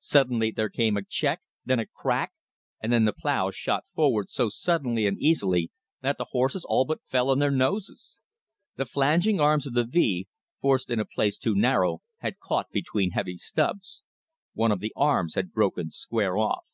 [0.00, 2.32] Suddenly there came a check, then a CRACK,
[2.82, 5.70] and then the plow shot forward so suddenly and easily
[6.00, 8.18] that the horses all but fell on their noses.
[8.74, 10.26] The flanging arms of the V,
[10.60, 14.02] forced in a place too narrow, had caught between heavy stubs.
[14.52, 16.64] One of the arms had broken square off.